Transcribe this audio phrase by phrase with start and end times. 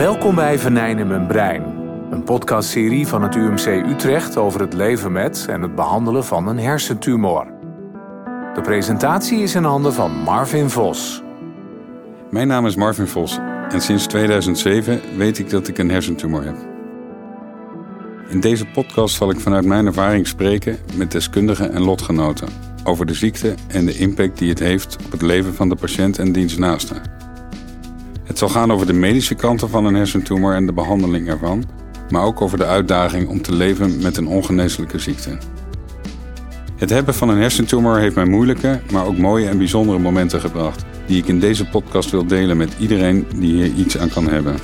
[0.00, 1.62] Welkom bij Venijn in mijn brein.
[2.10, 6.58] Een podcastserie van het UMC Utrecht over het leven met en het behandelen van een
[6.58, 7.46] hersentumor.
[8.54, 11.22] De presentatie is in handen van Marvin Vos.
[12.30, 16.56] Mijn naam is Marvin Vos en sinds 2007 weet ik dat ik een hersentumor heb.
[18.28, 22.48] In deze podcast zal ik vanuit mijn ervaring spreken met deskundigen en lotgenoten
[22.84, 26.18] over de ziekte en de impact die het heeft op het leven van de patiënt
[26.18, 27.19] en diens naasten.
[28.30, 31.64] Het zal gaan over de medische kanten van een hersentumor en de behandeling ervan,
[32.10, 35.38] maar ook over de uitdaging om te leven met een ongeneeslijke ziekte.
[36.76, 40.84] Het hebben van een hersentumor heeft mij moeilijke, maar ook mooie en bijzondere momenten gebracht,
[41.06, 44.56] die ik in deze podcast wil delen met iedereen die hier iets aan kan hebben.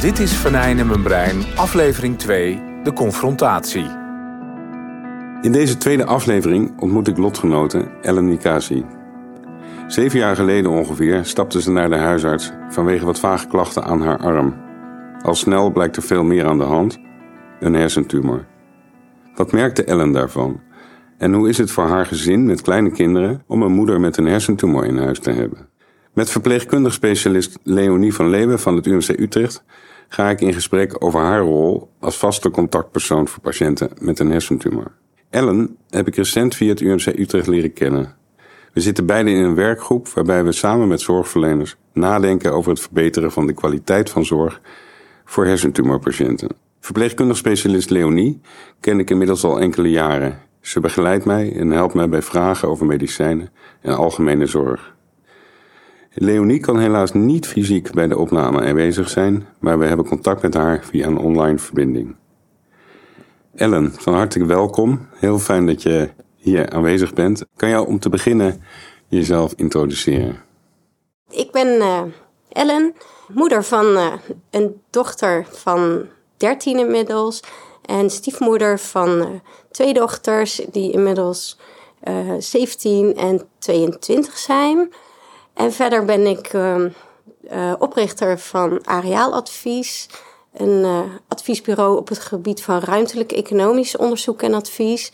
[0.00, 3.86] Dit is Venijn in mijn brein, aflevering 2, de confrontatie.
[5.42, 8.84] In deze tweede aflevering ontmoet ik lotgenote Ellen Nikasi.
[9.88, 14.18] Zeven jaar geleden ongeveer stapte ze naar de huisarts vanwege wat vage klachten aan haar
[14.18, 14.56] arm.
[15.22, 16.98] Al snel blijkt er veel meer aan de hand:
[17.60, 18.46] een hersentumor.
[19.34, 20.60] Wat merkte Ellen daarvan?
[21.18, 24.26] En hoe is het voor haar gezin met kleine kinderen om een moeder met een
[24.26, 25.68] hersentumor in huis te hebben?
[26.14, 29.64] Met verpleegkundig specialist Leonie van Leeuwen van het UMC Utrecht
[30.08, 34.92] ga ik in gesprek over haar rol als vaste contactpersoon voor patiënten met een hersentumor.
[35.30, 38.16] Ellen heb ik recent via het UMC Utrecht leren kennen.
[38.72, 43.32] We zitten beiden in een werkgroep waarbij we samen met zorgverleners nadenken over het verbeteren
[43.32, 44.60] van de kwaliteit van zorg
[45.24, 46.48] voor hersentumorpatiënten.
[46.80, 48.40] Verpleegkundig specialist Leonie
[48.80, 50.38] ken ik inmiddels al enkele jaren.
[50.60, 54.96] Ze begeleidt mij en helpt mij bij vragen over medicijnen en algemene zorg.
[56.12, 60.54] Leonie kan helaas niet fysiek bij de opname aanwezig zijn, maar we hebben contact met
[60.54, 62.16] haar via een online verbinding.
[63.54, 65.06] Ellen, van harte welkom.
[65.14, 66.10] Heel fijn dat je
[66.48, 67.44] hier aanwezig bent.
[67.56, 68.62] Kan jou om te beginnen
[69.08, 70.42] jezelf introduceren?
[71.30, 72.02] Ik ben uh,
[72.48, 72.94] Ellen,
[73.28, 74.12] moeder van uh,
[74.50, 76.06] een dochter van
[76.36, 77.42] 13 inmiddels.
[77.84, 79.26] En stiefmoeder van uh,
[79.70, 81.58] twee dochters die inmiddels
[82.38, 84.92] 17 en 22 zijn.
[85.54, 86.50] En verder ben ik
[87.78, 90.08] oprichter van Areaaladvies.
[90.52, 90.86] Een
[91.28, 95.12] adviesbureau op het gebied van ruimtelijk economisch onderzoek en advies.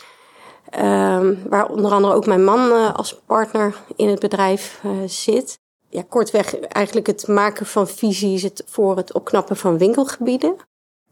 [0.79, 5.59] Um, waar onder andere ook mijn man uh, als partner in het bedrijf uh, zit.
[5.89, 10.57] Ja, kortweg eigenlijk het maken van visies het, voor het opknappen van winkelgebieden.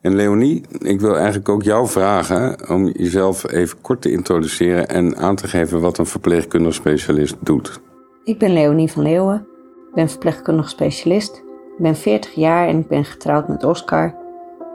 [0.01, 5.17] En Leonie, ik wil eigenlijk ook jou vragen om jezelf even kort te introduceren en
[5.17, 7.81] aan te geven wat een verpleegkundig specialist doet.
[8.25, 9.47] Ik ben Leonie van Leeuwen,
[9.89, 11.37] ik ben verpleegkundig specialist.
[11.77, 14.15] Ik ben 40 jaar en ik ben getrouwd met Oscar.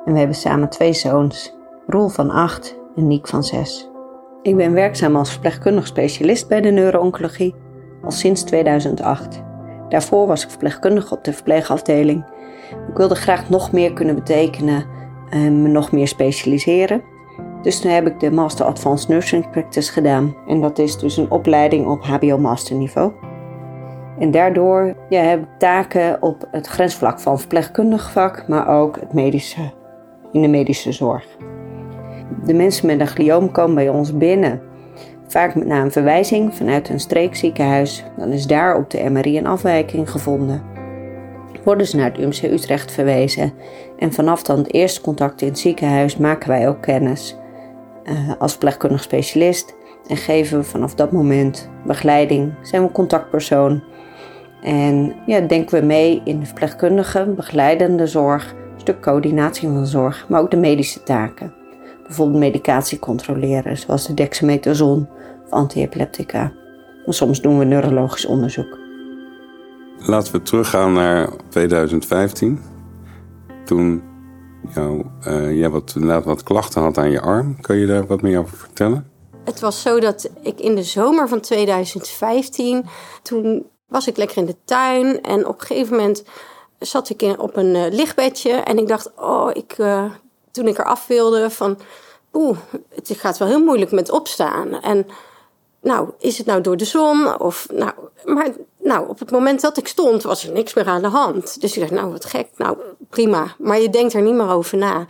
[0.06, 1.54] En we hebben samen twee zoons,
[1.88, 3.90] Roel van 8 en Niek van 6.
[4.48, 7.56] Ik ben werkzaam als verpleegkundig specialist bij de neuro-oncologie
[8.04, 9.44] al sinds 2008.
[9.90, 12.26] Daarvoor was ik verpleegkundige op de verpleegafdeling.
[12.90, 14.86] Ik wilde graag nog meer kunnen betekenen
[15.30, 17.02] en me nog meer specialiseren.
[17.62, 20.36] Dus toen heb ik de Master Advanced Nursing Practice gedaan.
[20.48, 23.12] En dat is dus een opleiding op HBO-masterniveau.
[24.20, 29.14] En daardoor ja, heb ik taken op het grensvlak van verpleegkundig vak, maar ook het
[29.14, 29.72] medische,
[30.32, 31.38] in de medische zorg.
[32.46, 34.62] De mensen met een glioom komen bij ons binnen.
[35.28, 38.04] Vaak met na een verwijzing vanuit een streekziekenhuis.
[38.18, 40.64] Dan is daar op de MRI een afwijking gevonden.
[41.64, 43.54] Worden ze naar het UMC Utrecht verwezen.
[43.98, 47.38] En vanaf dan het eerste contact in het ziekenhuis maken wij ook kennis
[48.04, 49.76] uh, als verpleegkundig specialist.
[50.08, 53.84] En geven we vanaf dat moment begeleiding, zijn we contactpersoon.
[54.62, 60.26] En ja, denken we mee in de verpleegkundige, begeleidende zorg, een stuk coördinatie van zorg,
[60.30, 61.57] maar ook de medische taken
[62.08, 65.08] bijvoorbeeld medicatie controleren, zoals de dexamethason
[65.46, 66.54] of antiepileptica.
[67.08, 68.78] soms doen we neurologisch onderzoek.
[69.98, 72.60] Laten we teruggaan naar 2015.
[73.66, 74.04] Toen
[74.74, 77.62] jou, uh, jij wat, wat klachten had aan je arm.
[77.62, 79.12] Kun je daar wat meer over vertellen?
[79.44, 82.86] Het was zo dat ik in de zomer van 2015,
[83.22, 86.24] toen was ik lekker in de tuin en op een gegeven moment
[86.80, 90.12] zat ik in, op een uh, lichtbedje en ik dacht, oh, ik, uh,
[90.58, 91.80] toen ik eraf wilde van...
[92.34, 92.58] Oeh,
[92.96, 94.82] het gaat wel heel moeilijk met opstaan.
[94.82, 95.08] En
[95.82, 97.40] nou, is het nou door de zon?
[97.40, 97.92] Of, nou,
[98.26, 101.62] maar nou, op het moment dat ik stond, was er niks meer aan de hand.
[101.62, 102.48] Dus ik dacht, nou, wat gek.
[102.56, 102.78] Nou,
[103.10, 103.56] prima.
[103.58, 105.06] Maar je denkt er niet meer over na.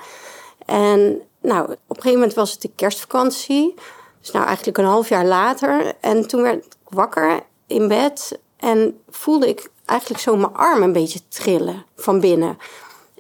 [0.66, 3.74] En nou, op een gegeven moment was het de kerstvakantie.
[4.22, 5.94] Dus nou, eigenlijk een half jaar later.
[6.00, 8.40] En toen werd ik wakker in bed.
[8.58, 12.58] En voelde ik eigenlijk zo mijn arm een beetje trillen van binnen.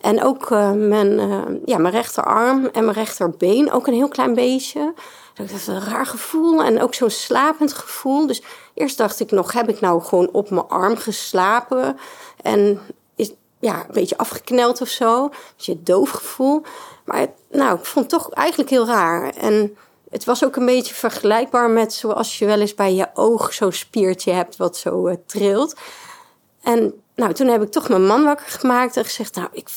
[0.02, 4.34] En ook uh, mijn, uh, ja, mijn rechterarm en mijn rechterbeen, ook een heel klein
[4.34, 4.94] beetje.
[5.34, 8.28] Dat was een raar gevoel en ook zo'n slapend gevoel.
[8.28, 8.42] Dus
[8.74, 11.98] eerst dacht ik nog, heb ik nou gewoon op mijn arm geslapen?
[12.42, 12.80] En
[13.16, 15.24] is ja, een beetje afgekneld of zo.
[15.24, 16.64] Een beetje doof gevoel.
[17.06, 19.30] Maar nou, ik vond het toch eigenlijk heel raar.
[19.30, 19.78] En
[20.10, 23.72] het was ook een beetje vergelijkbaar met zoals je wel eens bij je oog zo'n
[23.72, 25.76] spiertje hebt wat zo uh, trilt.
[26.62, 29.70] En nou, toen heb ik toch mijn man wakker gemaakt en gezegd: Nou, ik,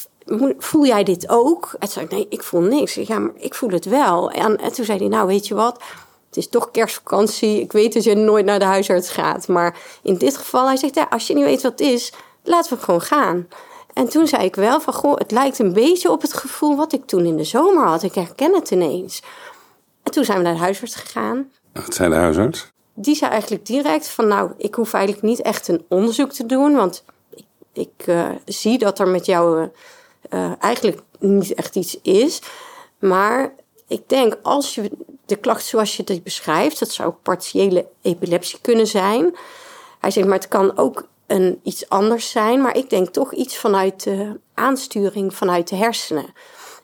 [0.59, 1.71] voel jij dit ook?
[1.73, 2.97] En toen zei ik: Nee, ik voel niks.
[2.97, 4.31] Ik, ja, maar ik voel het wel.
[4.31, 5.83] En, en toen zei hij: Nou, weet je wat?
[6.27, 7.61] Het is toch kerstvakantie.
[7.61, 9.49] Ik weet dat je nooit naar de huisarts gaat.
[9.49, 12.13] Maar in dit geval, hij zegt: Ja, als je niet weet wat het is,
[12.43, 13.47] laten we gewoon gaan.
[13.93, 16.93] En toen zei ik wel van, goh, het lijkt een beetje op het gevoel wat
[16.93, 18.03] ik toen in de zomer had.
[18.03, 19.23] Ik herken het ineens.
[20.03, 21.51] En toen zijn we naar de huisarts gegaan.
[21.73, 22.73] Wat zei de huisarts?
[22.95, 26.75] Die zei eigenlijk direct van, nou, ik hoef eigenlijk niet echt een onderzoek te doen.
[26.75, 27.05] Want
[27.35, 29.67] ik, ik uh, zie dat er met jou uh,
[30.61, 32.41] eigenlijk niet echt iets is.
[32.99, 33.55] Maar
[33.87, 34.91] ik denk, als je
[35.27, 39.37] de klacht zoals je het beschrijft, dat zou partiële epilepsie kunnen zijn.
[39.99, 42.61] Hij zegt, maar het kan ook een, iets anders zijn.
[42.61, 46.27] Maar ik denk toch iets vanuit de aansturing vanuit de hersenen.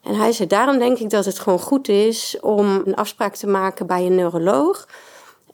[0.02, 3.46] En hij zei, daarom denk ik dat het gewoon goed is om een afspraak te
[3.46, 4.88] maken bij een neuroloog.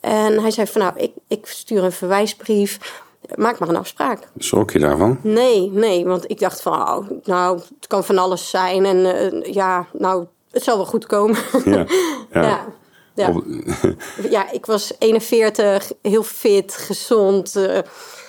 [0.00, 3.02] En hij zei van nou, ik, ik stuur een verwijsbrief.
[3.35, 4.29] Maak maar een afspraak.
[4.37, 5.19] Schrok je daarvan?
[5.23, 8.85] Nee, nee, want ik dacht van, oh, nou, het kan van alles zijn.
[8.85, 11.39] En uh, ja, nou, het zal wel goed komen.
[11.65, 11.87] Ja,
[12.33, 12.43] ja.
[12.43, 12.65] ja.
[13.15, 13.33] Ja.
[14.31, 17.57] ja, ik was 41, heel fit, gezond.
[17.57, 17.79] Uh,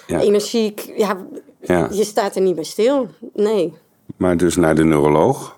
[0.08, 0.20] ja.
[0.20, 0.94] energiek.
[0.96, 1.18] Ja,
[1.62, 3.10] ja, je staat er niet bij stil.
[3.34, 3.74] Nee.
[4.18, 5.58] Maar dus naar de neuroloog?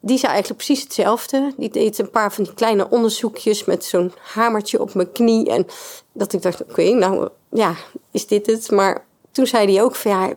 [0.00, 1.52] Die zei eigenlijk precies hetzelfde.
[1.56, 5.50] Die deed een paar van die kleine onderzoekjes met zo'n hamertje op mijn knie.
[5.50, 5.66] En
[6.12, 7.74] dat ik dacht, oké, nou ja,
[8.10, 8.70] is dit het?
[8.70, 10.32] Maar toen zei hij ook van ja,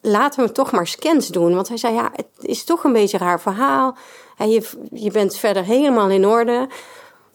[0.00, 1.54] laten we toch maar scans doen.
[1.54, 3.96] Want hij zei ja, het is toch een beetje een raar verhaal.
[4.36, 6.68] En je, je bent verder helemaal in orde.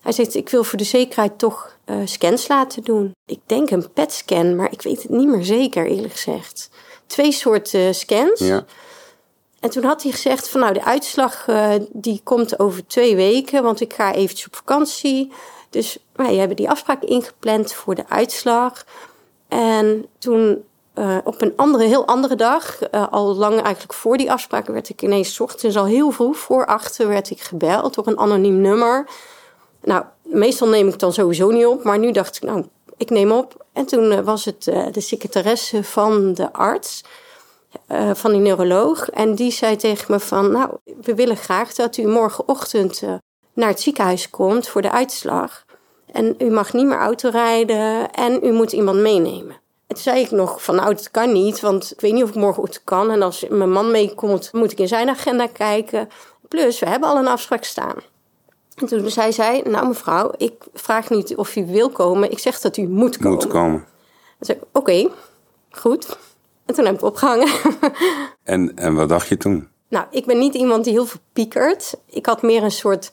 [0.02, 3.12] Hij zegt, ik wil voor de zekerheid toch uh, scans laten doen.
[3.26, 6.70] Ik denk een PET-scan, maar ik weet het niet meer zeker, eerlijk gezegd.
[7.08, 8.40] Twee soorten scans.
[8.40, 8.66] Ja.
[9.60, 13.64] En toen had hij gezegd van nou, de uitslag uh, die komt over twee weken,
[13.64, 15.32] want ik ga eventjes op vakantie.
[15.70, 18.86] Dus wij hebben die afspraak ingepland voor de uitslag.
[19.48, 20.64] En toen
[20.96, 24.90] uh, op een andere, heel andere dag, uh, al lang eigenlijk voor die afspraak, werd
[24.90, 29.10] ik ineens ochtends al heel vroeg voor achter werd ik gebeld door een anoniem nummer.
[29.82, 32.66] Nou, meestal neem ik dan sowieso niet op, maar nu dacht ik, nou,
[32.98, 33.66] ik neem op.
[33.74, 37.04] En toen uh, was het de secretaresse van de arts,
[38.14, 39.10] van die neuroloog.
[39.10, 40.70] En die zei tegen me van, nou,
[41.02, 43.02] we willen graag dat u morgenochtend
[43.54, 45.65] naar het ziekenhuis komt voor de uitslag.
[46.16, 49.56] En u mag niet meer autorijden en u moet iemand meenemen.
[49.88, 52.30] En toen zei ik nog van, nou, dat kan niet, want ik weet niet of
[52.30, 53.12] ik morgen kan.
[53.12, 56.10] En als mijn man meekomt, moet ik in zijn agenda kijken.
[56.48, 57.96] Plus, we hebben al een afspraak staan.
[58.76, 62.32] En toen zei zij, nou mevrouw, ik vraag niet of u wil komen.
[62.32, 63.34] Ik zeg dat u moet komen.
[63.34, 63.86] Moet komen.
[64.40, 65.10] Zei oké,
[65.70, 66.18] goed.
[66.66, 67.50] En toen heb ik opgehangen.
[68.44, 69.68] En, en wat dacht je toen?
[69.90, 71.96] Nou, ik ben niet iemand die heel veel piekert.
[72.06, 73.12] Ik had meer een soort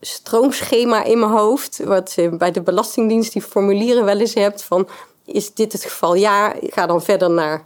[0.00, 1.80] stroomschema in mijn hoofd.
[1.84, 4.62] Wat je bij de Belastingdienst die formulieren wel eens hebt.
[4.62, 4.88] Van,
[5.24, 6.14] is dit het geval?
[6.14, 7.64] Ja, ik ga dan verder naar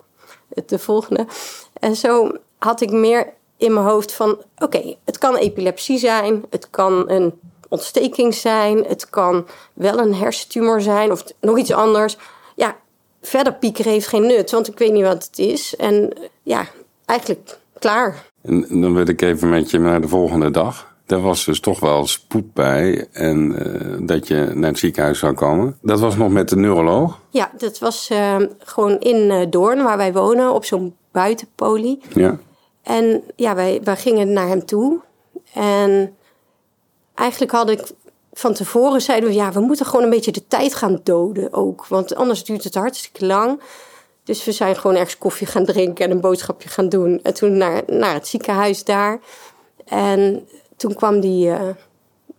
[0.66, 1.26] de volgende.
[1.72, 6.70] En zo had ik meer in mijn hoofd van: oké, het kan epilepsie zijn, het
[6.70, 7.32] kan een
[7.68, 12.16] ontsteking zijn, het kan wel een hersentumor zijn of nog iets anders.
[12.56, 12.76] Ja,
[13.22, 15.76] verder piekeren heeft geen nut, want ik weet niet wat het is.
[15.76, 16.66] En ja,
[17.04, 18.30] eigenlijk klaar.
[18.42, 20.93] En dan wil ik even met je naar de volgende dag.
[21.06, 25.34] Daar was dus toch wel spoed bij en uh, dat je naar het ziekenhuis zou
[25.34, 25.78] komen.
[25.82, 27.20] Dat was nog met de neuroloog?
[27.30, 32.00] Ja, dat was uh, gewoon in uh, Doorn, waar wij wonen, op zo'n buitenpolie.
[32.14, 32.38] Ja.
[32.82, 35.00] En ja, wij, wij gingen naar hem toe.
[35.52, 36.16] En
[37.14, 37.90] eigenlijk had ik
[38.32, 41.86] van tevoren zeiden we, ja, we moeten gewoon een beetje de tijd gaan doden ook.
[41.86, 43.60] Want anders duurt het hartstikke lang.
[44.24, 47.20] Dus we zijn gewoon ergens koffie gaan drinken en een boodschapje gaan doen.
[47.22, 49.20] En toen naar, naar het ziekenhuis daar.
[49.84, 51.68] En toen kwam die, uh,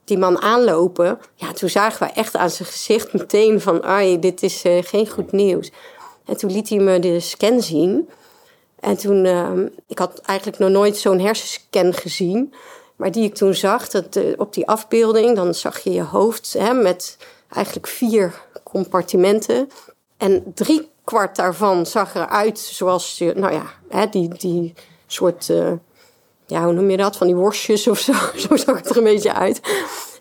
[0.04, 1.20] die man aanlopen.
[1.36, 3.84] Ja, toen zagen we echt aan zijn gezicht meteen van...
[3.84, 5.72] ai, dit is uh, geen goed nieuws.
[6.26, 8.10] En toen liet hij me de scan zien...
[8.80, 9.52] En toen, uh,
[9.88, 12.54] ik had eigenlijk nog nooit zo'n hersenscan gezien.
[12.96, 16.54] Maar die ik toen zag, dat, uh, op die afbeelding, dan zag je je hoofd
[16.54, 17.18] hè, met
[17.50, 19.70] eigenlijk vier compartimenten.
[20.18, 24.74] En drie kwart daarvan zag eruit zoals, nou ja, hè, die, die
[25.08, 25.54] soort,
[26.46, 28.14] ja, hoe noem je dat, van die worstjes of zo.
[28.48, 29.60] zo zag het er een beetje uit.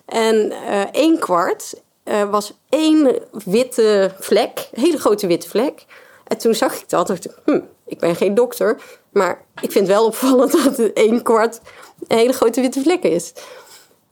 [0.07, 1.83] En uh, één kwart
[2.31, 5.85] was één witte vlek, hele grote witte vlek.
[6.25, 8.81] En toen zag ik dat, dacht ik, hm, ik ben geen dokter,
[9.12, 11.61] maar ik vind wel opvallend dat het één kwart
[12.09, 13.33] een hele grote witte vlek is.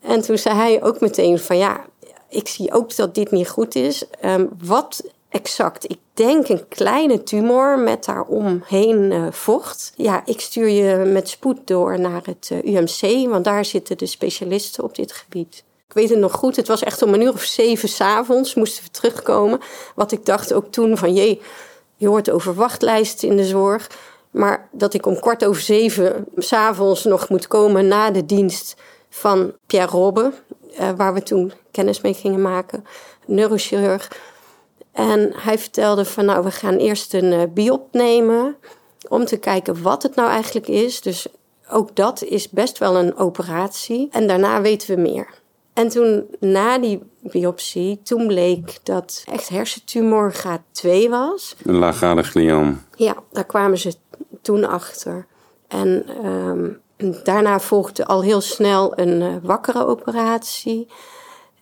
[0.01, 1.85] En toen zei hij ook meteen van ja,
[2.29, 4.05] ik zie ook dat dit niet goed is.
[4.25, 5.91] Um, wat exact.
[5.91, 9.93] Ik denk een kleine tumor met daaromheen uh, vocht.
[9.97, 14.07] Ja, ik stuur je met spoed door naar het uh, UMC, want daar zitten de
[14.07, 15.65] specialisten op dit gebied.
[15.89, 18.85] Ik weet het nog goed, het was echt om een uur of zeven s'avonds moesten
[18.85, 19.61] we terugkomen.
[19.95, 21.41] Wat ik dacht ook toen van, jee,
[21.97, 23.91] je hoort over wachtlijsten in de zorg.
[24.31, 28.77] Maar dat ik om kwart over zeven s'avonds nog moet komen na de dienst
[29.09, 30.33] van Pierre Robbe,
[30.81, 32.85] uh, waar we toen kennis mee gingen maken,
[33.27, 34.11] neurochirurg.
[34.93, 38.57] En hij vertelde van nou, we gaan eerst een uh, biop nemen
[39.09, 41.01] om te kijken wat het nou eigenlijk is.
[41.01, 41.27] Dus
[41.71, 44.09] ook dat is best wel een operatie.
[44.11, 45.41] En daarna weten we meer.
[45.73, 51.57] En toen na die biopsie, toen bleek dat echt hersentumor graad 2 was.
[51.63, 52.83] Een laaggradig glioom.
[52.97, 53.95] Ja, daar kwamen ze
[54.43, 55.27] toen achter.
[55.69, 56.81] En um,
[57.25, 60.89] daarna volgde al heel snel een uh, wakkere operatie.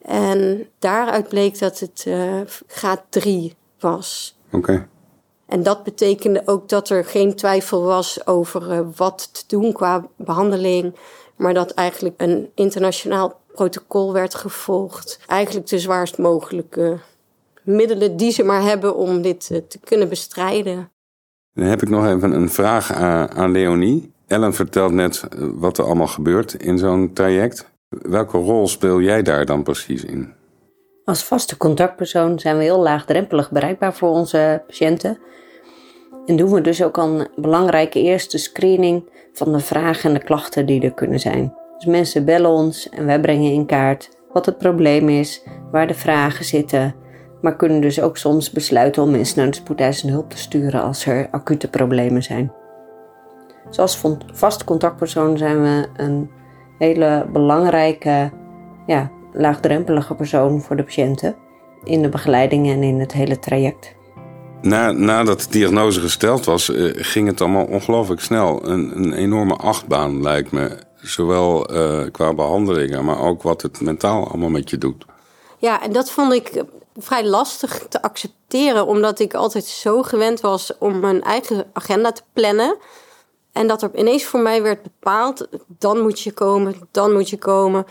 [0.02, 4.38] En daaruit bleek dat het uh, graad 3 was.
[4.47, 4.57] Oké.
[4.57, 4.87] Okay.
[5.47, 10.07] En dat betekende ook dat er geen twijfel was over uh, wat te doen qua
[10.16, 10.95] behandeling.
[11.37, 15.21] Maar dat eigenlijk een internationaal protocol werd gevolgd.
[15.26, 16.99] Eigenlijk de zwaarst mogelijke
[17.62, 20.90] middelen die ze maar hebben om dit uh, te kunnen bestrijden.
[21.54, 24.12] Dan heb ik nog even een vraag aan, aan Leonie.
[24.26, 27.69] Ellen vertelt net wat er allemaal gebeurt in zo'n traject.
[27.99, 30.32] Welke rol speel jij daar dan precies in?
[31.04, 35.18] Als vaste contactpersoon zijn we heel laagdrempelig bereikbaar voor onze patiënten.
[36.26, 40.66] En doen we dus ook een belangrijke eerste screening van de vragen en de klachten
[40.66, 41.54] die er kunnen zijn.
[41.76, 45.94] Dus mensen bellen ons en wij brengen in kaart wat het probleem is, waar de
[45.94, 46.94] vragen zitten,
[47.40, 51.06] maar kunnen dus ook soms besluiten om mensen naar de spoedeisende hulp te sturen als
[51.06, 52.52] er acute problemen zijn.
[53.70, 54.00] Zoals
[54.32, 56.30] vaste contactpersoon zijn we een
[56.80, 58.30] hele belangrijke,
[58.87, 61.37] ja, laagdrempelige persoon voor de patiënten
[61.84, 63.94] in de begeleiding en in het hele traject.
[64.62, 68.68] Na, nadat de diagnose gesteld was, eh, ging het allemaal ongelooflijk snel.
[68.68, 70.78] Een, een enorme achtbaan lijkt me.
[71.02, 75.04] Zowel uh, qua behandelingen, maar ook wat het mentaal allemaal met je doet.
[75.58, 76.64] Ja, en dat vond ik
[76.96, 82.22] vrij lastig te accepteren, omdat ik altijd zo gewend was om mijn eigen agenda te
[82.32, 82.76] plannen.
[83.52, 87.38] En dat er ineens voor mij werd bepaald, dan moet je komen, dan moet je
[87.38, 87.85] komen.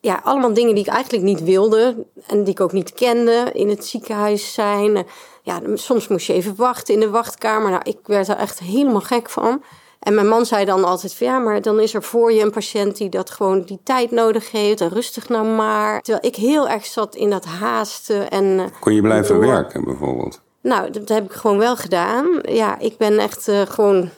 [0.00, 3.50] Ja, allemaal dingen die ik eigenlijk niet wilde en die ik ook niet kende.
[3.52, 5.06] In het ziekenhuis zijn.
[5.42, 7.70] Ja, soms moest je even wachten in de wachtkamer.
[7.70, 9.62] Nou, ik werd er echt helemaal gek van.
[10.02, 12.50] En mijn man zei dan altijd van ja, maar dan is er voor je een
[12.50, 14.80] patiënt die dat gewoon die tijd nodig heeft.
[14.80, 16.00] En rustig nou maar.
[16.00, 18.30] Terwijl ik heel erg zat in dat haasten.
[18.30, 20.40] En, eh, Kon je blijven werken bijvoorbeeld?
[20.62, 22.38] Nou, dat heb ik gewoon wel gedaan.
[22.42, 24.10] Ja, ik ben echt uh, gewoon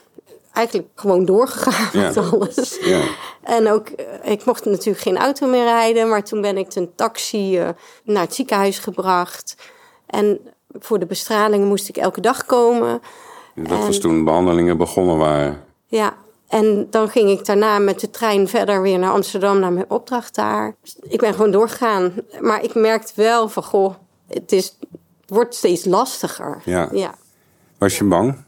[0.55, 2.77] eigenlijk gewoon doorgegaan met alles.
[2.81, 3.01] Ja.
[3.43, 6.91] En ook, eh, ik mocht natuurlijk geen auto meer rijden, maar toen ben ik een
[6.95, 7.69] taxi uh,
[8.03, 9.55] naar het ziekenhuis gebracht.
[10.05, 10.39] En
[10.79, 13.01] voor de bestraling moest ik elke dag komen.
[13.55, 15.63] Dat en, was toen behandelingen begonnen waren.
[15.87, 16.13] Ja,
[16.47, 20.35] en dan ging ik daarna met de trein verder weer naar Amsterdam, naar mijn opdracht
[20.35, 20.75] daar.
[21.01, 22.13] Ik ben gewoon doorgegaan.
[22.39, 23.93] Maar ik merkte wel van, goh,
[24.27, 24.77] het, is,
[25.21, 26.61] het wordt steeds lastiger.
[26.65, 26.89] Ja.
[26.91, 27.15] ja.
[27.77, 28.43] Was je bang?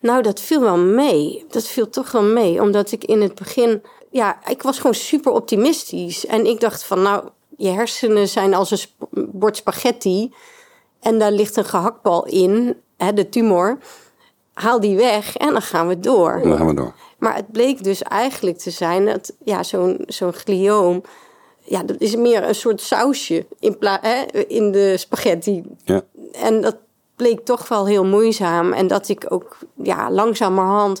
[0.00, 1.44] Nou, dat viel wel mee.
[1.48, 3.82] Dat viel toch wel mee, omdat ik in het begin...
[4.10, 6.26] Ja, ik was gewoon super optimistisch.
[6.26, 10.34] En ik dacht van, nou, je hersenen zijn als een bord spaghetti...
[11.00, 13.78] en daar ligt een gehaktbal in, hè, de tumor.
[14.52, 16.40] Haal die weg en dan gaan we door.
[16.42, 16.94] Dan gaan we door.
[17.18, 21.02] Maar het bleek dus eigenlijk te zijn dat ja, zo'n zo'n glioom...
[21.64, 25.62] Ja, dat is meer een soort sausje in, hè, in de spaghetti.
[25.84, 26.02] Ja.
[26.32, 26.76] En dat
[27.20, 28.72] bleek toch wel heel moeizaam.
[28.72, 31.00] En dat ik ook ja, langzamerhand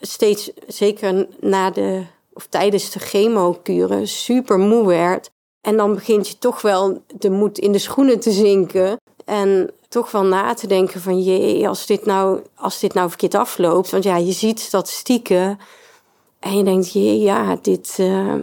[0.00, 5.30] steeds, zeker na de, of tijdens de chemokuren, super moe werd.
[5.60, 8.96] En dan begint je toch wel de moed in de schoenen te zinken.
[9.24, 13.34] En toch wel na te denken van jee, als dit nou, als dit nou verkeerd
[13.34, 13.90] afloopt.
[13.90, 15.58] Want ja, je ziet statistieken.
[16.38, 18.34] En je denkt, jee, ja, dit, uh,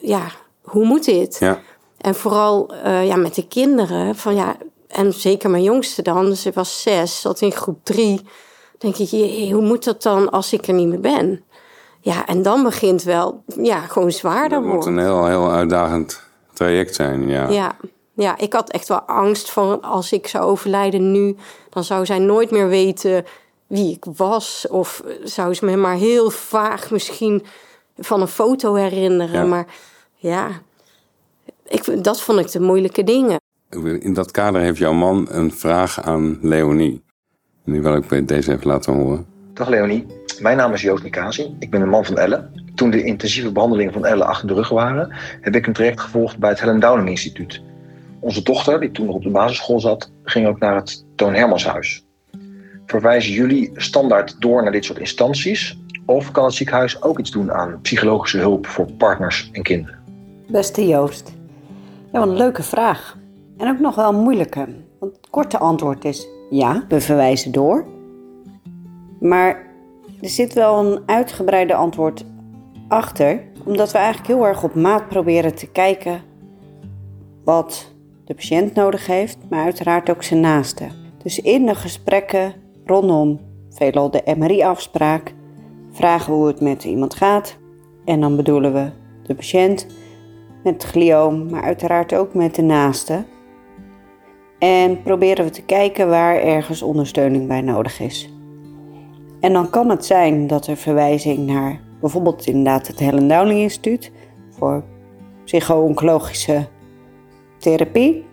[0.00, 0.30] ja,
[0.62, 1.36] hoe moet dit?
[1.38, 1.60] Ja.
[1.96, 4.16] En vooral uh, ja, met de kinderen.
[4.16, 4.56] Van ja,
[5.00, 8.20] en zeker mijn jongste dan, ze was zes, zat in groep drie.
[8.78, 11.44] denk ik, je, hoe moet dat dan als ik er niet meer ben?
[12.00, 14.76] Ja, en dan begint wel, ja, gewoon zwaarder worden.
[14.76, 17.48] Het moet een heel, heel uitdagend traject zijn, ja.
[17.48, 17.76] Ja,
[18.14, 21.36] ja, ik had echt wel angst van als ik zou overlijden nu,
[21.70, 23.24] dan zou zij nooit meer weten
[23.66, 24.66] wie ik was.
[24.70, 27.46] Of zou ze me maar heel vaag misschien
[27.98, 29.48] van een foto herinneren.
[29.48, 29.66] Maar
[30.14, 30.48] ja,
[31.64, 33.38] ik, dat vond ik de moeilijke dingen.
[34.00, 37.02] In dat kader heeft jouw man een vraag aan Leonie.
[37.64, 39.26] Nu wil ik deze even laten horen.
[39.52, 40.06] Dag Leonie,
[40.40, 41.56] mijn naam is Joost Nikasi.
[41.58, 42.48] Ik ben een man van Elle.
[42.74, 46.38] Toen de intensieve behandelingen van Elle achter de rug waren, heb ik een traject gevolgd
[46.38, 47.62] bij het Helen Downing Instituut.
[48.20, 52.04] onze dochter, die toen nog op de basisschool zat, ging ook naar het Toon Hermanshuis.
[52.86, 55.78] Verwijzen jullie standaard door naar dit soort instanties?
[56.06, 59.98] Of kan het ziekenhuis ook iets doen aan psychologische hulp voor partners en kinderen?
[60.48, 61.32] Beste Joost.
[62.12, 63.18] Ja, wat een leuke vraag.
[63.60, 64.66] En ook nog wel moeilijke.
[64.98, 67.86] Want het korte antwoord is ja, we verwijzen door.
[69.20, 69.66] Maar
[70.20, 72.24] er zit wel een uitgebreide antwoord
[72.88, 76.22] achter, omdat we eigenlijk heel erg op maat proberen te kijken
[77.44, 77.92] wat
[78.24, 80.86] de patiënt nodig heeft, maar uiteraard ook zijn naaste.
[81.22, 83.40] Dus in de gesprekken rondom
[83.70, 85.34] veelal de MRI-afspraak
[85.90, 87.56] vragen we hoe het met iemand gaat.
[88.04, 88.90] En dan bedoelen we
[89.22, 89.86] de patiënt
[90.62, 93.24] met het glioom, maar uiteraard ook met de naaste.
[94.60, 98.30] En proberen we te kijken waar ergens ondersteuning bij nodig is.
[99.40, 104.12] En dan kan het zijn dat er verwijzing naar bijvoorbeeld inderdaad het Helen Dowling Instituut
[104.50, 104.84] voor
[105.44, 106.66] psycho-oncologische
[107.58, 108.24] therapie.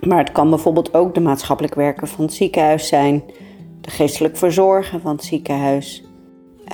[0.00, 3.22] Maar het kan bijvoorbeeld ook de maatschappelijk werker van het ziekenhuis zijn,
[3.80, 6.04] de geestelijk verzorger van het ziekenhuis,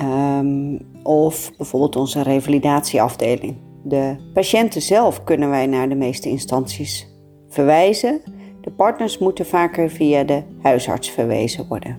[0.02, 3.56] um, of bijvoorbeeld onze revalidatieafdeling.
[3.82, 7.08] De patiënten zelf kunnen wij naar de meeste instanties
[7.48, 8.22] verwijzen.
[8.60, 11.98] De partners moeten vaker via de huisarts verwezen worden.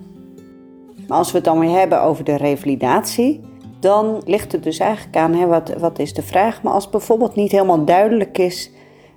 [1.08, 3.42] Maar als we het dan weer hebben over de revalidatie,
[3.80, 6.64] dan ligt het dus eigenlijk aan hè, wat, wat is de vraag.
[6.64, 8.72] Maar als bijvoorbeeld niet helemaal duidelijk is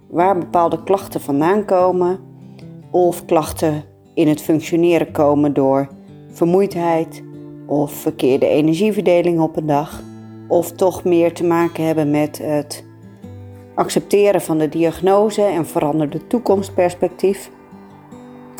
[0.06, 2.18] waar bepaalde klachten vandaan komen,
[2.90, 3.84] of klachten
[4.14, 5.88] in het functioneren komen door
[6.28, 7.22] vermoeidheid
[7.66, 10.02] of verkeerde energieverdeling op een dag,
[10.48, 12.84] of toch meer te maken hebben met het
[13.74, 17.50] accepteren van de diagnose en veranderde toekomstperspectief.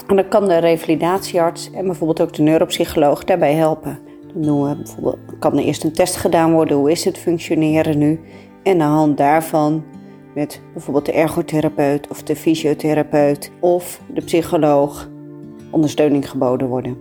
[0.07, 3.99] En dan kan de revalidatiearts en bijvoorbeeld ook de neuropsycholoog daarbij helpen.
[4.35, 8.21] Dan bijvoorbeeld, kan er eerst een test gedaan worden, hoe is het functioneren nu?
[8.63, 9.85] En aan de hand daarvan
[10.35, 15.11] met bijvoorbeeld de ergotherapeut of de fysiotherapeut of de psycholoog
[15.71, 16.99] ondersteuning geboden worden.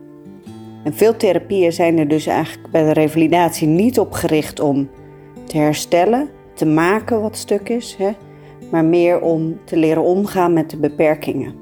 [0.83, 4.89] En veel therapieën zijn er dus eigenlijk bij de revalidatie niet op gericht om
[5.45, 8.11] te herstellen, te maken wat stuk is, hè,
[8.71, 11.53] maar meer om te leren omgaan met de beperkingen.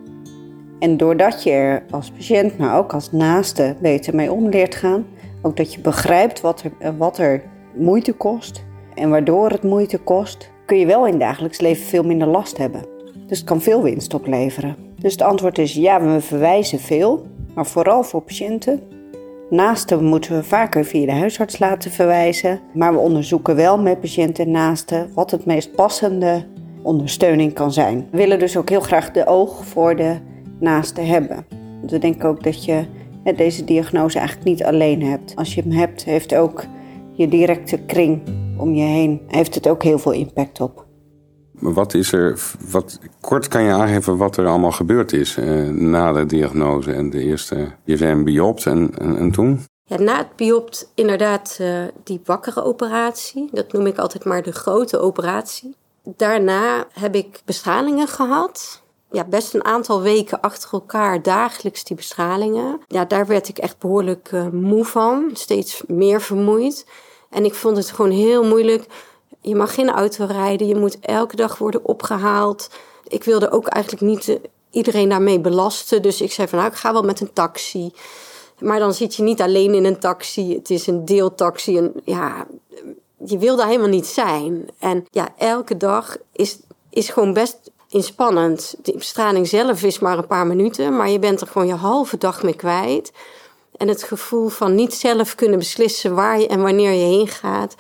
[0.80, 5.06] En doordat je er als patiënt, maar ook als naaste beter mee om leert gaan,
[5.42, 7.44] ook dat je begrijpt wat er, wat er
[7.76, 12.28] moeite kost en waardoor het moeite kost, kun je wel in dagelijks leven veel minder
[12.28, 12.86] last hebben.
[13.28, 14.76] Dus het kan veel winst opleveren.
[15.00, 17.26] Dus het antwoord is ja, we verwijzen veel,
[17.56, 18.82] maar vooral voor patiënten.
[19.52, 24.46] Naasten moeten we vaker via de huisarts laten verwijzen, maar we onderzoeken wel met patiënten
[24.46, 26.46] en naasten wat het meest passende
[26.82, 28.08] ondersteuning kan zijn.
[28.12, 30.18] We willen dus ook heel graag de oog voor de
[30.60, 31.46] naasten hebben.
[31.80, 32.86] Want we denken ook dat je
[33.36, 35.36] deze diagnose eigenlijk niet alleen hebt.
[35.36, 36.66] Als je hem hebt, heeft ook
[37.14, 38.22] je directe kring
[38.58, 40.86] om je heen, heeft het ook heel veel impact op.
[41.62, 46.12] Wat is er, wat, kort kan je aangeven wat er allemaal gebeurd is eh, na
[46.12, 49.66] de diagnose en de eerste, je zei een biopt en, en, en, toen?
[49.84, 54.52] Ja, na het biopt inderdaad uh, die wakkere operatie, dat noem ik altijd maar de
[54.52, 55.76] grote operatie.
[56.04, 58.82] Daarna heb ik bestralingen gehad.
[59.12, 62.80] Ja, best een aantal weken achter elkaar dagelijks die bestralingen.
[62.88, 66.86] Ja, daar werd ik echt behoorlijk uh, moe van, steeds meer vermoeid.
[67.30, 68.86] En ik vond het gewoon heel moeilijk.
[69.42, 72.70] Je mag geen auto rijden, je moet elke dag worden opgehaald.
[73.08, 74.36] Ik wilde ook eigenlijk niet eh,
[74.72, 76.02] iedereen daarmee belasten.
[76.02, 77.92] Dus ik zei van nou, ik ga wel met een taxi.
[78.60, 80.54] Maar dan zit je niet alleen in een taxi.
[80.54, 81.78] Het is een deeltaxi.
[81.78, 82.48] En ja,
[83.26, 84.70] je wil daar helemaal niet zijn.
[84.80, 88.76] En ja, elke dag is, is gewoon best inspannend.
[88.82, 90.96] De bestraling zelf is maar een paar minuten.
[90.96, 93.12] Maar je bent er gewoon je halve dag mee kwijt.
[93.78, 97.76] En het gevoel van niet zelf kunnen beslissen waar je en wanneer je heen gaat.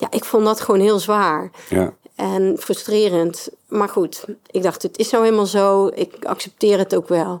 [0.00, 1.50] Ja, ik vond dat gewoon heel zwaar.
[1.68, 1.92] Ja.
[2.14, 3.48] En frustrerend.
[3.68, 5.90] Maar goed, ik dacht, het is nou helemaal zo.
[5.94, 7.40] Ik accepteer het ook wel.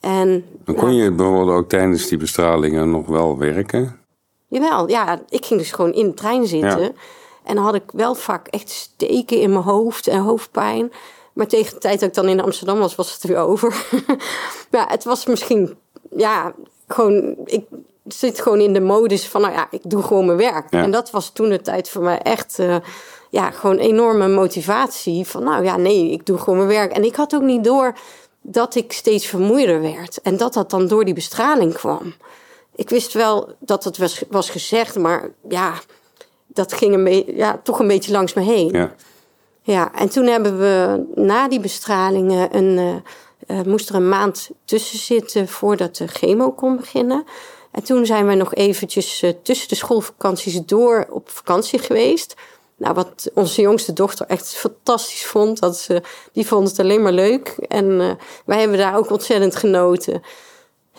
[0.00, 4.00] En, Dan kon je bijvoorbeeld ook tijdens die bestralingen nog wel werken?
[4.46, 5.20] Jawel, ja.
[5.28, 6.96] Ik ging dus gewoon in de trein zitten.
[7.44, 10.92] En dan had ik wel vaak echt steken in mijn hoofd en hoofdpijn.
[11.32, 13.86] Maar tegen de tijd dat ik dan in Amsterdam was, was het weer over.
[14.70, 15.76] maar het was misschien,
[16.16, 16.54] ja,
[16.88, 17.64] gewoon, ik
[18.08, 20.70] zit gewoon in de modus van, nou ja, ik doe gewoon mijn werk.
[20.70, 22.76] En dat was toen de tijd voor mij echt, uh,
[23.30, 25.26] ja, gewoon enorme motivatie.
[25.26, 26.92] Van, nou ja, nee, ik doe gewoon mijn werk.
[26.92, 27.94] En ik had ook niet door
[28.40, 30.20] dat ik steeds vermoeider werd.
[30.22, 32.14] En dat dat dan door die bestraling kwam.
[32.74, 35.72] Ik wist wel dat het was, was gezegd, maar ja,
[36.46, 38.72] dat ging een beetje, ja, toch een beetje langs me heen.
[38.72, 38.94] Ja.
[39.62, 44.50] Ja, en toen hebben we na die bestralingen een, uh, uh, moest er een maand
[44.64, 47.24] tussen zitten voordat de chemo kon beginnen.
[47.76, 52.34] En toen zijn we nog eventjes uh, tussen de schoolvakanties door op vakantie geweest.
[52.76, 55.60] Nou, wat onze jongste dochter echt fantastisch vond.
[55.60, 57.48] Dat ze, die vond het alleen maar leuk.
[57.68, 58.10] En uh,
[58.44, 60.22] wij hebben daar ook ontzettend genoten.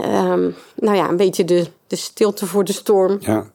[0.02, 3.18] Um, nou ja, een beetje de, de stilte voor de storm.
[3.20, 3.52] Ja.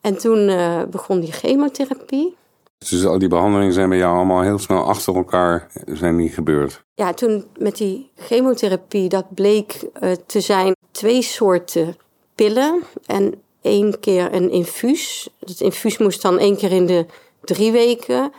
[0.00, 2.36] En toen uh, begon die chemotherapie.
[2.78, 6.82] Dus al die behandelingen zijn bij jou allemaal heel snel achter elkaar zijn niet gebeurd?
[6.94, 11.96] Ja, toen met die chemotherapie, dat bleek uh, te zijn twee soorten
[12.38, 15.28] pillen en één keer een infuus.
[15.40, 17.06] Het infuus moest dan één keer in de
[17.44, 18.32] drie weken.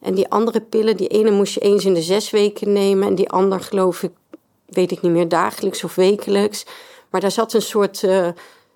[0.00, 3.08] En die andere pillen, die ene moest je eens in de zes weken nemen.
[3.08, 4.12] En die ander geloof ik,
[4.66, 6.66] weet ik niet meer, dagelijks of wekelijks.
[7.10, 8.28] Maar daar zat een soort uh,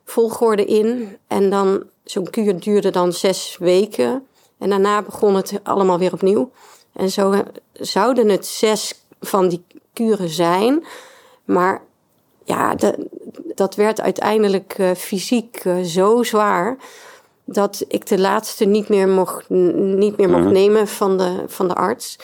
[0.04, 1.16] volgorde in.
[1.26, 4.26] En dan, zo'n kuur duurde dan zes weken.
[4.58, 6.50] En daarna begon het allemaal weer opnieuw.
[6.92, 10.84] En zo zouden het zes van die kuren zijn.
[11.44, 11.82] Maar
[12.50, 13.08] ja, de,
[13.54, 16.76] dat werd uiteindelijk uh, fysiek uh, zo zwaar.
[17.44, 20.52] Dat ik de laatste niet meer mocht, niet meer mocht -hmm.
[20.52, 22.18] nemen van de, van de arts.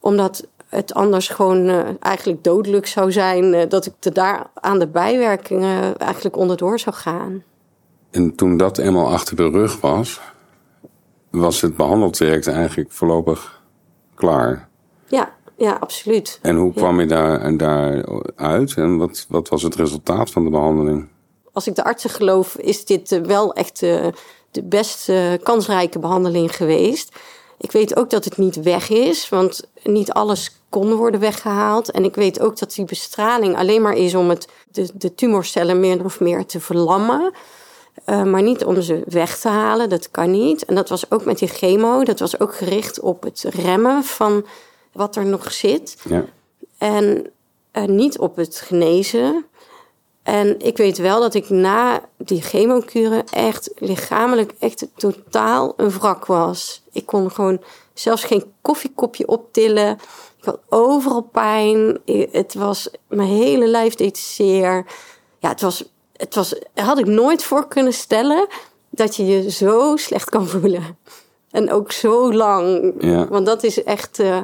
[0.00, 3.68] Omdat het anders gewoon uh, eigenlijk dodelijk zou zijn.
[3.68, 7.42] dat ik er daar aan de bijwerkingen eigenlijk onderdoor zou gaan.
[8.10, 10.20] En toen dat eenmaal achter de rug was,
[11.30, 13.62] was het behandeltraject eigenlijk voorlopig
[14.14, 14.68] klaar.
[15.06, 16.38] Ja, ja, absoluut.
[16.42, 18.04] En hoe kwam je daar, daar
[18.36, 21.08] uit en wat, wat was het resultaat van de behandeling?
[21.52, 24.12] Als ik de artsen geloof, is dit wel echt de,
[24.50, 27.16] de best kansrijke behandeling geweest.
[27.58, 31.90] Ik weet ook dat het niet weg is, want niet alles kon worden weggehaald.
[31.90, 35.80] En ik weet ook dat die bestraling alleen maar is om het, de, de tumorcellen
[35.80, 37.32] meer of meer te verlammen.
[38.06, 40.64] Uh, maar niet om ze weg te halen, dat kan niet.
[40.64, 44.44] En dat was ook met die chemo, dat was ook gericht op het remmen van
[44.92, 45.96] wat er nog zit.
[46.08, 46.24] Ja.
[46.78, 47.30] En
[47.72, 49.46] uh, niet op het genezen.
[50.22, 56.26] En ik weet wel dat ik na die chemokuren echt lichamelijk echt totaal een wrak
[56.26, 56.82] was.
[56.92, 57.62] Ik kon gewoon
[57.94, 59.98] zelfs geen koffiekopje optillen.
[60.38, 61.98] Ik had overal pijn.
[62.30, 64.86] Het was, mijn hele lijf deed zeer.
[65.38, 65.84] Ja, het was
[66.22, 68.46] het was, had ik nooit voor kunnen stellen
[68.90, 70.98] dat je je zo slecht kan voelen.
[71.50, 72.94] En ook zo lang.
[72.98, 73.28] Ja.
[73.28, 74.18] Want dat is echt.
[74.18, 74.40] Uh,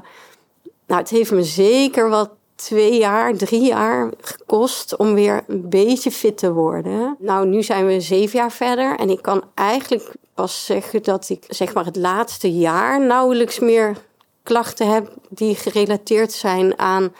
[0.89, 6.11] nou, het heeft me zeker wat twee jaar, drie jaar gekost om weer een beetje
[6.11, 7.17] fit te worden.
[7.19, 11.45] Nou, nu zijn we zeven jaar verder en ik kan eigenlijk pas zeggen dat ik
[11.49, 13.97] zeg maar het laatste jaar nauwelijks meer
[14.43, 17.13] klachten heb die gerelateerd zijn aan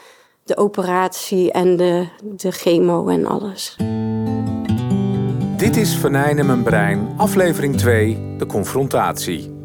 [0.43, 3.77] de operatie en de, de chemo en alles.
[5.57, 9.58] Dit is Venijn en mijn brein, aflevering 2, de confrontatie.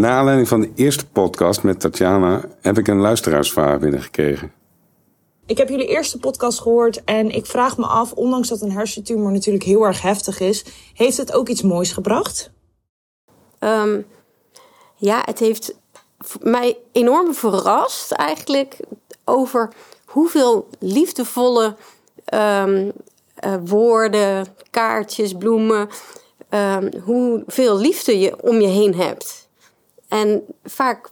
[0.00, 4.52] Na aanleiding van de eerste podcast met Tatjana heb ik een luisteraarsvraag binnengekregen.
[5.46, 9.32] Ik heb jullie eerste podcast gehoord en ik vraag me af, ondanks dat een hersentumor
[9.32, 12.50] natuurlijk heel erg heftig is, heeft het ook iets moois gebracht?
[13.58, 14.06] Um,
[14.96, 15.74] ja, het heeft
[16.42, 18.76] mij enorm verrast eigenlijk
[19.24, 19.72] over
[20.04, 21.76] hoeveel liefdevolle
[22.34, 22.92] um,
[23.44, 25.88] uh, woorden, kaartjes, bloemen,
[26.50, 29.39] um, hoeveel liefde je om je heen hebt.
[30.10, 31.08] En vaak,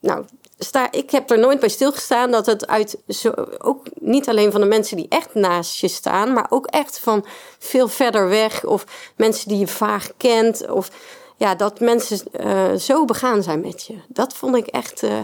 [0.00, 0.24] nou,
[0.58, 4.60] sta, ik heb er nooit bij stilgestaan dat het uit, zo, ook niet alleen van
[4.60, 7.24] de mensen die echt naast je staan, maar ook echt van
[7.58, 10.90] veel verder weg of mensen die je vaag kent of
[11.36, 13.94] ja, dat mensen uh, zo begaan zijn met je.
[14.08, 15.02] Dat vond ik echt.
[15.02, 15.18] Uh,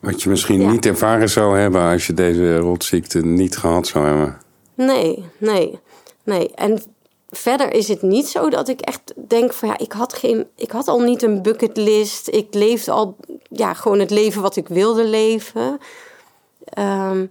[0.00, 0.70] Wat je misschien ja.
[0.70, 4.40] niet ervaren zou hebben als je deze rotziekte niet gehad zou hebben.
[4.74, 5.78] Nee, nee,
[6.24, 6.50] nee.
[6.54, 6.82] En
[7.30, 10.70] verder is het niet zo dat ik echt denk van ja, ik had, geen, ik
[10.70, 12.28] had al niet een bucketlist.
[12.28, 13.16] Ik leefde al
[13.50, 15.78] ja, gewoon het leven wat ik wilde leven.
[16.78, 17.30] Um,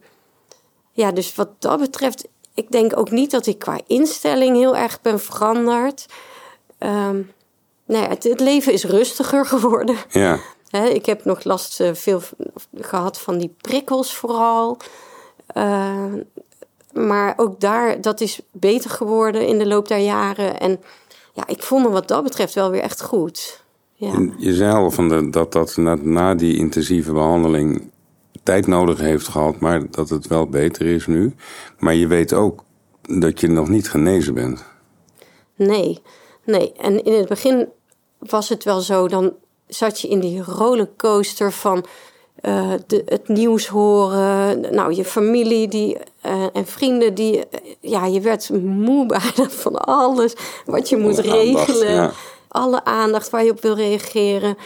[0.91, 5.01] ja, dus wat dat betreft, ik denk ook niet dat ik qua instelling heel erg
[5.01, 6.05] ben veranderd.
[6.79, 7.31] Um,
[7.85, 9.95] nee, het, het, leven is rustiger geworden.
[10.09, 10.39] Ja.
[10.69, 12.21] He, ik heb nog last uh, veel
[12.75, 14.77] gehad van die prikkels vooral.
[15.53, 16.13] Uh,
[16.93, 20.59] maar ook daar, dat is beter geworden in de loop der jaren.
[20.59, 20.79] En
[21.33, 23.63] ja, ik voel me wat dat betreft wel weer echt goed.
[23.93, 24.29] Ja.
[24.37, 27.91] Je zei al van de, dat dat na, na die intensieve behandeling
[28.43, 31.35] tijd nodig heeft gehad, maar dat het wel beter is nu.
[31.79, 32.63] Maar je weet ook
[33.01, 34.65] dat je nog niet genezen bent.
[35.55, 36.01] Nee,
[36.45, 36.73] nee.
[36.73, 37.67] En in het begin
[38.19, 39.33] was het wel zo, dan
[39.67, 41.85] zat je in die rollercoaster van
[42.41, 44.61] uh, de, het nieuws horen.
[44.75, 47.37] Nou, je familie die, uh, en vrienden die.
[47.37, 47.43] Uh,
[47.79, 50.33] ja, je werd moe bijna van alles
[50.65, 51.93] wat je moet regelen.
[51.93, 52.11] Ja.
[52.47, 54.57] Alle aandacht waar je op wil reageren.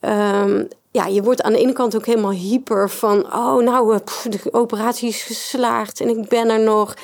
[0.00, 3.24] Um, ja, je wordt aan de ene kant ook helemaal hyper van...
[3.34, 6.94] oh, nou, pff, de operatie is geslaagd en ik ben er nog.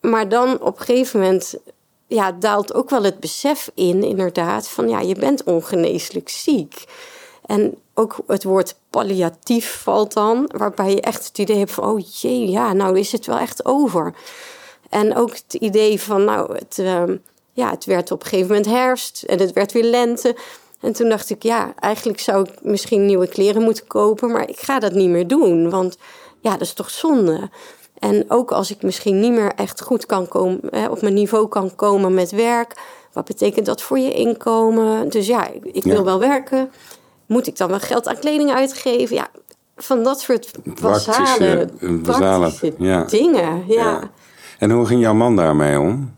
[0.00, 1.54] Maar dan op een gegeven moment
[2.06, 6.84] ja, daalt ook wel het besef in, inderdaad, van ja, je bent ongeneeslijk ziek.
[7.52, 12.00] En ook het woord palliatief valt dan, waarbij je echt het idee hebt van, oh
[12.20, 14.14] jee, ja, nou is het wel echt over.
[14.88, 17.16] En ook het idee van, nou, het, ehm,
[17.52, 20.36] ja, het werd op een gegeven moment herfst en het werd weer lente.
[20.80, 24.58] En toen dacht ik, ja, eigenlijk zou ik misschien nieuwe kleren moeten kopen, maar ik
[24.58, 25.96] ga dat niet meer doen, want
[26.40, 27.50] ja, dat is toch zonde.
[27.98, 31.48] En ook als ik misschien niet meer echt goed kan komen, hè, op mijn niveau
[31.48, 32.74] kan komen met werk,
[33.12, 35.08] wat betekent dat voor je inkomen?
[35.08, 36.02] Dus ja, ik, ik wil Ja.
[36.02, 36.70] wel werken.
[37.32, 39.16] Moet ik dan wel geld aan kleding uitgeven?
[39.16, 39.28] Ja,
[39.76, 43.04] van dat soort basale, Praktische, basale, ja.
[43.04, 43.64] dingen.
[43.66, 43.74] Ja.
[43.82, 44.10] Ja.
[44.58, 46.16] En hoe ging jouw man daarmee om?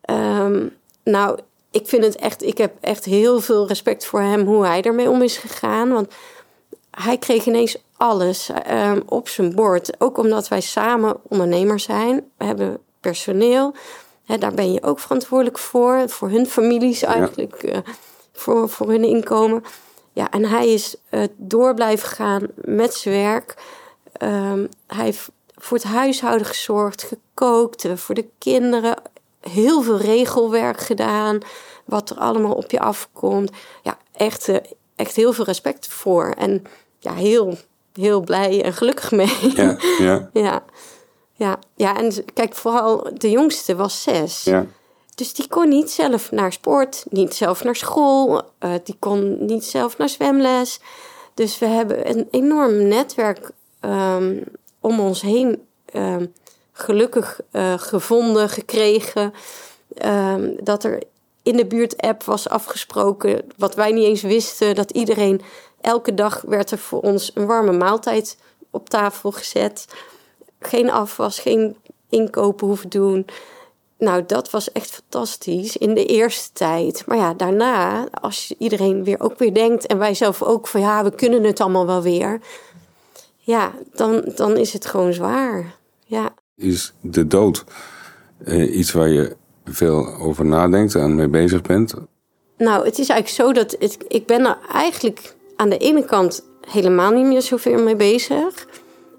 [0.00, 0.66] Ehm,
[1.04, 1.38] nou,
[1.70, 5.10] ik vind het echt, ik heb echt heel veel respect voor hem, hoe hij ermee
[5.10, 5.92] om is gegaan.
[5.92, 6.12] Want
[6.90, 10.00] hij kreeg ineens alles ehm, op zijn bord.
[10.00, 12.24] Ook omdat wij samen ondernemers zijn.
[12.38, 13.74] We hebben personeel.
[14.38, 16.02] Daar ben je ook verantwoordelijk voor.
[16.06, 17.54] Voor hun families eigenlijk.
[17.62, 17.78] eh,
[18.32, 19.64] voor, voor hun inkomen.
[20.18, 23.54] Ja, en hij is eh, door blijven gaan met zijn werk.
[24.12, 28.96] Ehm, hij heeft voor het huishouden gezorgd, gekookt, eh, voor de kinderen.
[29.40, 31.38] Heel veel regelwerk gedaan.
[31.84, 33.50] Wat er allemaal op je afkomt.
[33.82, 34.56] Ja, echt, eh,
[34.96, 36.30] echt heel veel respect voor.
[36.30, 36.64] En
[36.98, 37.56] ja, heel,
[37.92, 39.52] heel blij en gelukkig mee.
[39.54, 40.64] Ja, ja, ja.
[41.32, 44.44] Ja, ja, en kijk, vooral de jongste was zes.
[44.44, 44.66] ja.
[45.18, 49.64] Dus die kon niet zelf naar sport, niet zelf naar school, eh, die kon niet
[49.64, 50.80] zelf naar zwemles.
[51.34, 53.50] Dus we hebben een enorm netwerk
[53.80, 54.42] ehm,
[54.80, 56.26] om ons heen ehm,
[56.72, 59.32] gelukkig eh, gevonden, gekregen.
[59.94, 61.02] Ehm, dat er
[61.42, 65.40] in de buurt-app was afgesproken, wat wij niet eens wisten, dat iedereen
[65.80, 68.38] elke dag werd er voor ons een warme maaltijd
[68.70, 69.86] op tafel gezet.
[70.60, 71.76] Geen afwas, geen
[72.08, 73.26] inkopen hoeven doen.
[73.98, 77.02] Nou, dat was echt fantastisch in de eerste tijd.
[77.06, 79.86] Maar ja, daarna, als iedereen weer ook weer denkt...
[79.86, 82.40] en wij zelf ook van ja, we kunnen het allemaal wel weer...
[83.36, 85.76] ja, dan, dan is het gewoon zwaar.
[86.04, 87.64] Ja, Is de dood
[88.44, 91.94] eh, iets waar je veel over nadenkt en mee bezig bent?
[92.58, 96.44] nou, het is eigenlijk zo dat het, ik ben er eigenlijk aan de ene kant
[96.70, 98.66] helemaal niet meer zoveel mee bezig.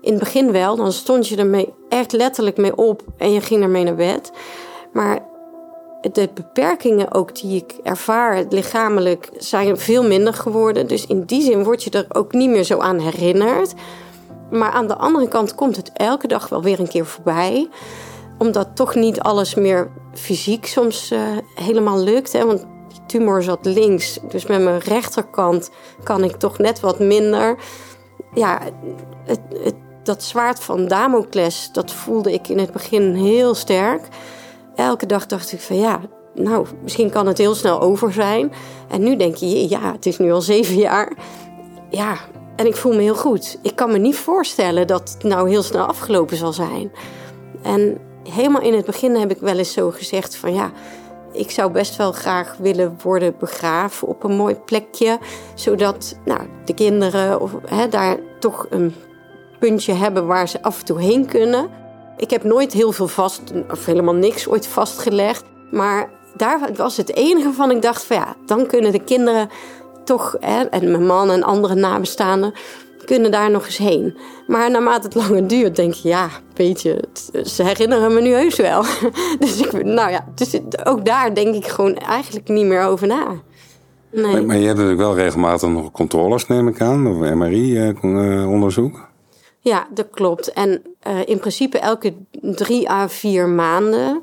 [0.02, 3.62] In het begin wel, dan stond je ermee echt letterlijk mee op en je ging
[3.62, 4.32] ermee naar bed.
[4.94, 5.20] Maar
[6.02, 10.88] de beperkingen ook die ik ervaar lichamelijk zijn veel minder geworden.
[10.88, 13.74] Dus in die zin word je er ook niet meer zo aan herinnerd.
[14.52, 17.70] Maar aan de andere kant komt het elke dag wel weer een keer voorbij.
[18.38, 21.22] Omdat toch niet alles meer fysiek soms eh,
[21.56, 22.34] helemaal lukt.
[22.34, 22.46] Hè?
[22.46, 24.20] Want die tumor zat links.
[24.28, 25.70] Dus met mijn rechterkant
[26.04, 27.58] kan ik toch net wat minder.
[28.34, 28.60] Ja,
[29.26, 29.40] het,
[30.04, 34.02] dat zwaard van Damocles, dat voelde ik in het begin heel sterk.
[34.80, 36.00] Elke dag dacht ik van ja,
[36.34, 38.52] nou, misschien kan het heel snel over zijn.
[38.90, 41.14] En nu denk je, ja, het is nu al zeven jaar.
[41.90, 42.18] Ja,
[42.56, 43.60] en ik voel me heel goed.
[43.62, 46.92] Ik kan me niet voorstellen dat het nou heel snel afgelopen zal zijn.
[47.64, 47.98] En
[48.30, 50.72] helemaal in het begin heb ik wel eens zo gezegd van ja,
[51.34, 55.20] ik zou best wel graag willen worden begraven op een mooi plekje.
[55.54, 58.96] Zodat nou, de kinderen of, hè, daar toch een
[59.60, 61.79] puntje hebben waar ze af en toe heen kunnen.
[62.20, 65.44] Ik heb nooit heel veel vast, of helemaal niks ooit vastgelegd.
[65.72, 69.50] Maar daar was het enige van ik dacht van ja, dan kunnen de kinderen
[70.04, 72.54] toch, hè, en mijn man en andere nabestaanden,
[73.06, 74.18] kunnen daar nog eens heen.
[74.48, 77.04] Maar naarmate het langer duurt, denk je, ja, weet je,
[77.44, 78.84] ze herinneren me nu heus wel.
[79.40, 83.28] Dus ik, nou ja, dus ook daar denk ik gewoon eigenlijk niet meer over na.
[84.12, 84.32] Nee.
[84.32, 89.09] Maar, maar je hebt natuurlijk wel regelmatig nog controles, neem ik aan, of MRI-onderzoek.
[89.60, 90.54] Ja, dat klopt.
[90.54, 94.22] En eh, in principe elke drie à vier maanden.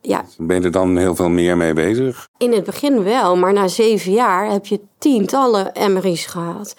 [0.00, 2.28] Ja, Ben je er dan heel veel meer mee bezig?
[2.38, 6.76] in het begin wel, maar na zeven jaar heb je tientallen MRI's gehad.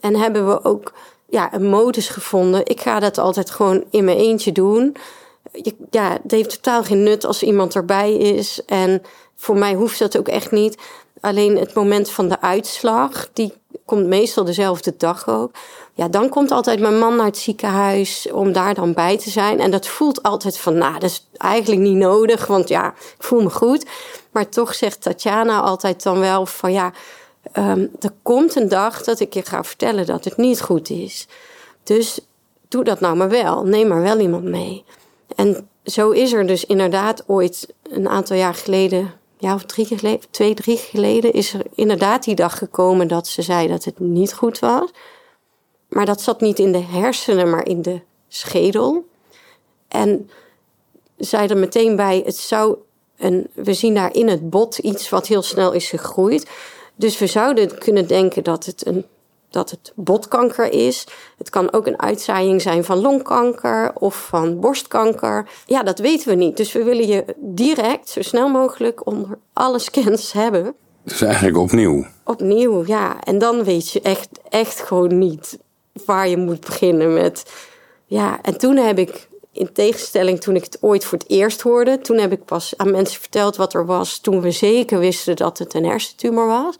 [0.00, 0.92] En hebben we ook
[1.28, 2.66] ja, een modus gevonden.
[2.66, 4.96] Ik ga dat altijd gewoon in mijn eentje doen.
[5.90, 8.64] Ja, het heeft totaal geen nut als iemand erbij is.
[8.66, 9.02] En
[9.36, 10.78] voor mij hoeft dat ook echt niet.
[11.20, 13.52] Alleen het moment van de uitslag, die
[13.84, 15.50] komt meestal dezelfde dag ook.
[15.98, 19.60] Ja, dan komt altijd mijn man naar het ziekenhuis om daar dan bij te zijn.
[19.60, 23.42] En dat voelt altijd van, nou, dat is eigenlijk niet nodig, want ja, ik voel
[23.42, 23.86] me goed.
[24.30, 26.92] Maar toch zegt Tatjana altijd dan wel van, ja,
[27.52, 31.26] ehm, er komt een dag dat ik je ga vertellen dat het niet goed is.
[31.82, 32.20] Dus
[32.68, 33.64] doe dat nou maar wel.
[33.64, 34.84] Neem maar wel iemand mee.
[35.36, 40.30] En zo is er dus inderdaad ooit een aantal jaar geleden, ja, of drie geleden,
[40.30, 44.34] twee, drie geleden, is er inderdaad die dag gekomen dat ze zei dat het niet
[44.34, 44.90] goed was.
[45.88, 49.06] Maar dat zat niet in de hersenen, maar in de schedel.
[49.88, 50.30] En
[51.16, 52.76] zei er meteen bij, het zou
[53.16, 56.48] een, we zien daar in het bot iets wat heel snel is gegroeid.
[56.94, 59.04] Dus we zouden kunnen denken dat het een
[59.50, 61.06] dat het botkanker is.
[61.38, 65.48] Het kan ook een uitzaaiing zijn van longkanker of van borstkanker.
[65.66, 66.56] Ja, dat weten we niet.
[66.56, 70.74] Dus we willen je direct, zo snel mogelijk, onder alle scans hebben.
[71.04, 72.06] Dus eigenlijk opnieuw.
[72.24, 73.20] Opnieuw, ja.
[73.20, 75.58] En dan weet je echt, echt gewoon niet
[76.04, 77.52] waar je moet beginnen met.
[78.06, 81.98] Ja, en toen heb ik, in tegenstelling toen ik het ooit voor het eerst hoorde,
[81.98, 85.58] toen heb ik pas aan mensen verteld wat er was, toen we zeker wisten dat
[85.58, 86.76] het een hersentumor was.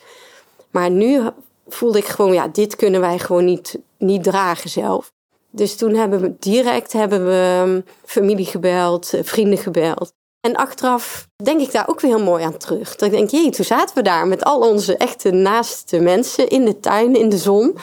[0.70, 1.20] Maar nu
[1.68, 5.12] voelde ik gewoon, ja, dit kunnen wij gewoon niet, niet dragen zelf.
[5.50, 10.12] Dus toen hebben we direct hebben we um, familie gebeld, eh, vrienden gebeld.
[10.40, 12.96] En achteraf denk ik daar ook weer heel mooi aan terug.
[12.96, 16.64] Dat ik denk, jee, toen zaten we daar met al onze echte naaste mensen in
[16.64, 17.78] de tuin, in de zon.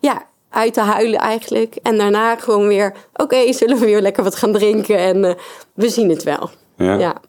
[0.00, 1.76] Ja, uit te huilen eigenlijk.
[1.82, 5.32] En daarna gewoon weer, oké, zullen we weer lekker wat gaan drinken en uh,
[5.74, 6.50] we zien het wel.
[6.76, 6.94] Ja.
[6.98, 7.20] ja.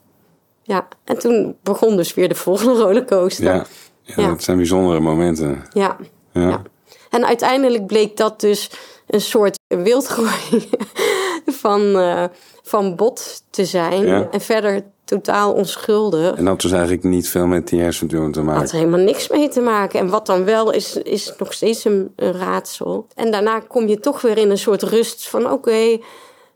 [0.66, 3.44] Ja, en toen begon dus weer de volgende rollercoaster.
[3.44, 3.66] Ja.
[4.02, 5.64] Ja, ja, dat zijn bijzondere momenten.
[5.72, 5.96] Ja.
[6.32, 6.62] ja.
[7.10, 8.70] En uiteindelijk bleek dat dus
[9.06, 10.68] een soort wildgroei
[11.62, 12.24] van, uh,
[12.62, 14.28] van bot te zijn.
[14.30, 16.36] En verder totaal onschuldig.
[16.36, 18.60] En dat was eigenlijk niet veel met die hersentumor te maken.
[18.60, 20.00] Had er helemaal niks mee te maken.
[20.00, 23.06] En wat dan wel is, is nog steeds een, een raadsel.
[23.14, 26.02] En daarna kom je toch weer in een soort rust van oké, okay,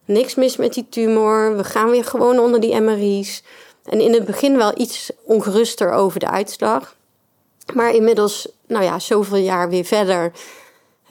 [0.04, 1.56] niks mis met die tumor.
[1.56, 3.42] We gaan weer gewoon onder die MRI's.
[3.84, 6.96] En in het begin wel iets ongeruster over de uitslag.
[7.74, 10.32] Maar inmiddels, nou ja, zoveel jaar weer verder.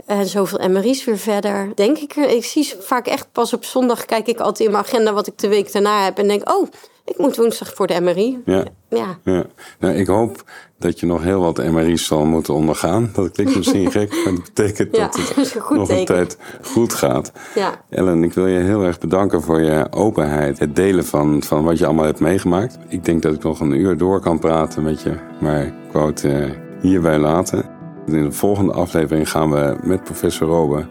[0.05, 1.71] En zoveel MRI's weer verder.
[1.75, 4.05] Denk ik, ik zie vaak echt pas op zondag.
[4.05, 6.17] Kijk ik altijd in mijn agenda wat ik de week daarna heb.
[6.17, 6.67] En denk, oh,
[7.07, 8.41] ik moet woensdag voor de MRI.
[8.45, 8.65] Ja.
[8.89, 9.17] ja.
[9.23, 9.45] ja.
[9.79, 10.43] Nou, ik hoop
[10.79, 13.09] dat je nog heel wat MRI's zal moeten ondergaan.
[13.13, 16.93] Dat klinkt misschien gek, maar dat betekent Ja, dat het dat nog een tijd goed
[16.93, 17.31] gaat.
[17.55, 17.81] Ja.
[17.89, 20.59] Ellen, ik wil je heel erg bedanken voor je openheid.
[20.59, 22.77] Het delen van, van wat je allemaal hebt meegemaakt.
[22.87, 25.13] Ik denk dat ik nog een uur door kan praten met je.
[25.39, 26.45] Maar ik wou het eh,
[26.81, 27.65] hierbij laten.
[28.05, 30.87] In de volgende aflevering gaan we met professor Robe,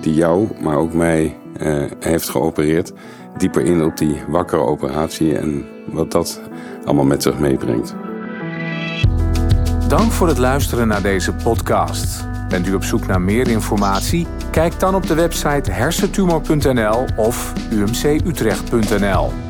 [0.00, 2.92] die jou, maar ook mij eh, heeft geopereerd,
[3.38, 6.40] dieper in op die wakkere operatie en wat dat
[6.84, 7.94] allemaal met zich meebrengt.
[9.88, 12.24] Dank voor het luisteren naar deze podcast.
[12.48, 14.26] Bent u op zoek naar meer informatie?
[14.50, 19.45] Kijk dan op de website hersentumor.nl of umcutrecht.nl.